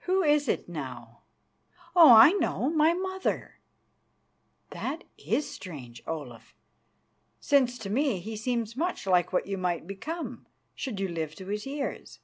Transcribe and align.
"Who 0.00 0.24
is 0.24 0.48
it, 0.48 0.68
now? 0.68 1.20
Oh! 1.94 2.10
I 2.12 2.32
know, 2.32 2.70
my 2.70 2.92
mother." 2.92 3.60
"That 4.70 5.04
is 5.16 5.48
strange, 5.48 6.02
Olaf, 6.08 6.56
since 7.38 7.78
to 7.78 7.88
me 7.88 8.18
he 8.18 8.34
seems 8.36 8.76
much 8.76 9.06
like 9.06 9.32
what 9.32 9.46
you 9.46 9.56
might 9.56 9.86
become 9.86 10.48
should 10.74 10.98
you 10.98 11.06
live 11.06 11.36
to 11.36 11.46
his 11.46 11.66
years. 11.66 12.18